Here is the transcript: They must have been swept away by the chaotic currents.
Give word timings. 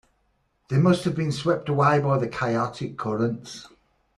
They 0.69 0.79
must 0.79 1.03
have 1.03 1.15
been 1.15 1.31
swept 1.31 1.69
away 1.69 1.99
by 1.99 2.17
the 2.17 2.27
chaotic 2.27 2.97
currents. 2.97 3.67